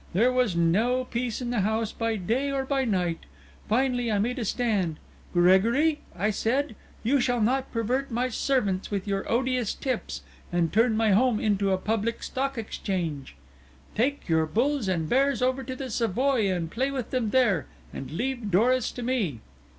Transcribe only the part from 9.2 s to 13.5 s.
odious tips, and turn my home into a public stock exchange.